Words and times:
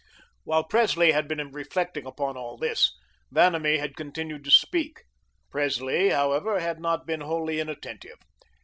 While 0.45 0.63
Presley 0.63 1.11
had 1.11 1.27
been 1.27 1.51
reflecting 1.51 2.07
upon 2.07 2.35
all 2.35 2.57
this, 2.57 2.91
Vanamee 3.31 3.77
had 3.77 3.95
continued 3.95 4.43
to 4.45 4.49
speak. 4.49 5.03
Presley, 5.51 6.09
however, 6.09 6.59
had 6.59 6.79
not 6.79 7.05
been 7.05 7.21
wholly 7.21 7.59
inattentive. 7.59 8.17